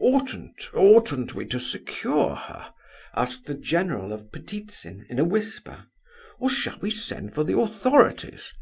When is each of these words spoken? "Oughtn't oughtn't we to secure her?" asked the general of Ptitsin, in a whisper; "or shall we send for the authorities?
"Oughtn't 0.00 0.72
oughtn't 0.74 1.34
we 1.34 1.44
to 1.44 1.60
secure 1.60 2.34
her?" 2.36 2.72
asked 3.14 3.44
the 3.44 3.52
general 3.54 4.14
of 4.14 4.32
Ptitsin, 4.32 5.04
in 5.10 5.18
a 5.18 5.24
whisper; 5.24 5.88
"or 6.38 6.48
shall 6.48 6.78
we 6.78 6.90
send 6.90 7.34
for 7.34 7.44
the 7.44 7.58
authorities? 7.60 8.54